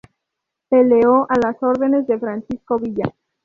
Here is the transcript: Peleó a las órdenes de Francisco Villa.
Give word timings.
Peleó 0.67 1.27
a 1.29 1.35
las 1.39 1.61
órdenes 1.61 2.07
de 2.07 2.17
Francisco 2.17 2.79
Villa. 2.79 3.13